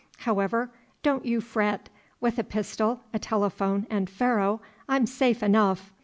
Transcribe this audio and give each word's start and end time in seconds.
However, 0.17 0.71
don't 1.03 1.25
you 1.25 1.41
fret. 1.41 1.89
With 2.19 2.39
a 2.39 2.43
pistol, 2.43 3.01
a 3.13 3.19
telephone, 3.19 3.85
and 3.91 4.09
Pharaoh 4.09 4.59
I'm 4.89 5.05
safe 5.05 5.43
enough. 5.43 5.93